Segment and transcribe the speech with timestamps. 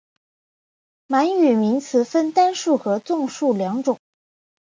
[1.05, 3.99] 满语名词分成单数和众数两种。